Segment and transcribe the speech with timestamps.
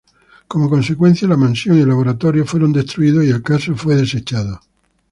[0.47, 4.59] Como consecuencia, la mansión y el laboratorio fueron destruidos, y el caso fue desechado.